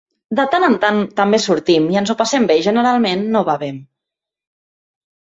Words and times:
De 0.37 0.43
tant 0.53 0.63
en 0.67 0.75
tant, 0.83 1.01
també 1.19 1.39
sortim 1.43 1.85
i 1.95 1.99
ens 2.01 2.13
ho 2.13 2.15
passem 2.21 2.47
bé 2.51 2.55
i 2.61 2.63
generalment 2.67 3.21
no 3.35 3.43
bevem. 3.51 3.77